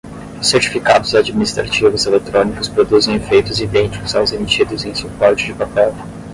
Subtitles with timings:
[0.41, 5.93] Os certificados administrativos eletrônicos produzem efeitos idênticos aos emitidos em suporte de papel.